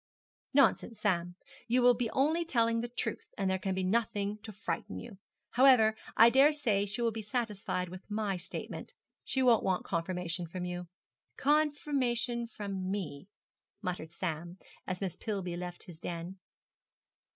[0.55, 1.35] 'Nonsense, Sam,
[1.67, 5.19] you will be only telling the truth, and there can be nothing to frighten you.
[5.51, 8.95] However, I dare say she will be satisfied with my statement.
[9.23, 10.87] She won't want confirmation from you.'
[11.37, 13.27] 'Confirmation from me,'
[13.83, 16.39] muttered Sam, as Miss Pillby left his den.